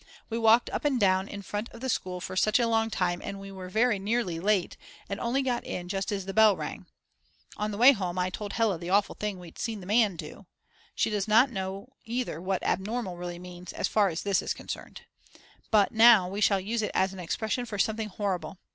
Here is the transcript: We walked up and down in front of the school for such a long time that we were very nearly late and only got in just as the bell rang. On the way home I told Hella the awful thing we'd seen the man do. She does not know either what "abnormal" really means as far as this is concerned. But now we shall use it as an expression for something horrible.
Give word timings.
We 0.31 0.39
walked 0.39 0.71
up 0.71 0.83
and 0.83 0.99
down 0.99 1.27
in 1.27 1.43
front 1.43 1.69
of 1.69 1.79
the 1.79 1.87
school 1.87 2.19
for 2.21 2.35
such 2.35 2.57
a 2.57 2.67
long 2.67 2.89
time 2.89 3.19
that 3.19 3.35
we 3.35 3.51
were 3.51 3.69
very 3.69 3.99
nearly 3.99 4.39
late 4.39 4.75
and 5.07 5.19
only 5.19 5.43
got 5.43 5.63
in 5.63 5.89
just 5.89 6.11
as 6.11 6.25
the 6.25 6.33
bell 6.33 6.55
rang. 6.57 6.87
On 7.57 7.69
the 7.69 7.77
way 7.77 7.91
home 7.91 8.17
I 8.17 8.31
told 8.31 8.53
Hella 8.53 8.79
the 8.79 8.89
awful 8.89 9.13
thing 9.13 9.37
we'd 9.37 9.59
seen 9.59 9.79
the 9.79 9.85
man 9.85 10.15
do. 10.15 10.47
She 10.95 11.11
does 11.11 11.27
not 11.27 11.51
know 11.51 11.89
either 12.03 12.41
what 12.41 12.63
"abnormal" 12.63 13.15
really 13.15 13.37
means 13.37 13.73
as 13.73 13.87
far 13.87 14.07
as 14.07 14.23
this 14.23 14.41
is 14.41 14.55
concerned. 14.55 15.01
But 15.69 15.91
now 15.91 16.27
we 16.27 16.41
shall 16.41 16.59
use 16.59 16.81
it 16.81 16.89
as 16.95 17.13
an 17.13 17.19
expression 17.19 17.67
for 17.67 17.77
something 17.77 18.09
horrible. 18.09 18.57